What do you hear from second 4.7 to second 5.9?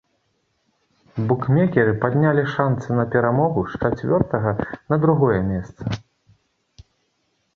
на другое месца.